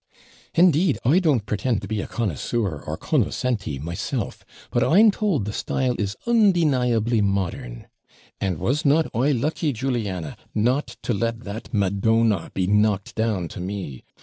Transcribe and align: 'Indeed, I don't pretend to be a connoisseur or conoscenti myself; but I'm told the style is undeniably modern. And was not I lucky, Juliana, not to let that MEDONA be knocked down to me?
'Indeed, 0.55 0.97
I 1.05 1.19
don't 1.19 1.45
pretend 1.45 1.83
to 1.83 1.87
be 1.87 2.01
a 2.01 2.07
connoisseur 2.07 2.79
or 2.87 2.97
conoscenti 2.97 3.77
myself; 3.79 4.43
but 4.71 4.83
I'm 4.83 5.11
told 5.11 5.45
the 5.45 5.53
style 5.53 5.95
is 5.99 6.17
undeniably 6.25 7.21
modern. 7.21 7.85
And 8.39 8.57
was 8.57 8.83
not 8.83 9.11
I 9.15 9.31
lucky, 9.31 9.71
Juliana, 9.73 10.37
not 10.55 10.97
to 11.03 11.13
let 11.13 11.41
that 11.41 11.71
MEDONA 11.71 12.49
be 12.55 12.65
knocked 12.65 13.13
down 13.13 13.47
to 13.49 13.59
me? 13.59 14.03